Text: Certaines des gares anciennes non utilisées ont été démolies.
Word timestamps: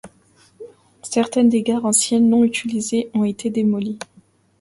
Certaines 1.03 1.49
des 1.49 1.61
gares 1.61 1.85
anciennes 1.85 2.27
non 2.27 2.43
utilisées 2.43 3.11
ont 3.13 3.23
été 3.23 3.51
démolies. 3.51 3.99